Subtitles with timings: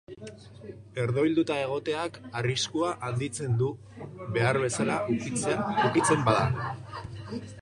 [1.01, 3.69] Herdoilduta egoteak arriskua handitzen du,
[4.39, 6.71] behar bezala ukitzen bada.